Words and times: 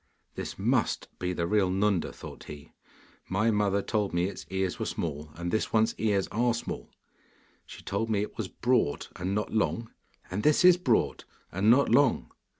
'This 0.33 0.57
MUST 0.57 1.07
be 1.19 1.31
the 1.31 1.45
real 1.45 1.69
Nunda,' 1.69 2.11
thought 2.11 2.45
he. 2.45 2.71
'My 3.29 3.51
mother 3.51 3.83
told 3.83 4.15
me 4.15 4.25
its 4.25 4.47
ears 4.49 4.79
were 4.79 4.85
small, 4.87 5.29
and 5.35 5.51
this 5.51 5.71
one's 5.71 5.93
are 6.33 6.53
small. 6.55 6.89
She 7.67 7.83
told 7.83 8.09
me 8.09 8.21
it 8.23 8.35
was 8.35 8.47
broad 8.47 9.05
and 9.15 9.35
not 9.35 9.53
long, 9.53 9.91
and 10.31 10.41
this 10.41 10.65
is 10.65 10.77
broad 10.77 11.25
and 11.51 11.69
not 11.69 11.87
long. 11.89 12.31